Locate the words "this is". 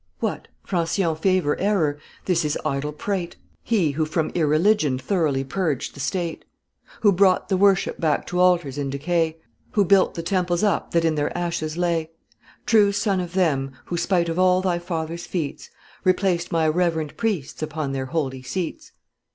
2.25-2.57